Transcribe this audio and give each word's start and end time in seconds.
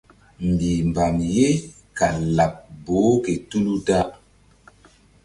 Mbihmbam 0.49 1.15
ye 1.35 1.47
kal 1.97 2.17
laɓ 2.37 2.53
boh 2.83 3.13
ke 3.23 3.33
tulu 3.49 3.75
da. 3.87 3.99